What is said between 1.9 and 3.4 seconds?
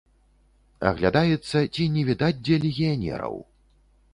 не відаць дзе легіянераў.